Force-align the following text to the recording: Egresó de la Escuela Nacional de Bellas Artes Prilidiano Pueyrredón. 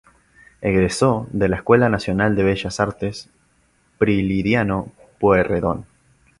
Egresó 0.61 1.27
de 1.29 1.47
la 1.47 1.57
Escuela 1.57 1.87
Nacional 1.87 2.35
de 2.35 2.41
Bellas 2.41 2.79
Artes 2.79 3.29
Prilidiano 3.99 4.91
Pueyrredón. 5.19 5.85